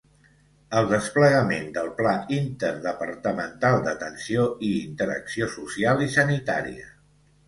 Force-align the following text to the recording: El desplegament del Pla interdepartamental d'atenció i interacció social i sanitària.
El 0.77 0.85
desplegament 0.91 1.67
del 1.75 1.91
Pla 1.99 2.13
interdepartamental 2.37 3.77
d'atenció 3.89 4.47
i 4.69 4.71
interacció 4.79 5.51
social 5.57 6.03
i 6.07 6.09
sanitària. 6.15 6.89